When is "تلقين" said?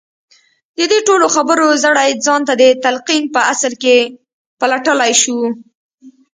2.83-3.23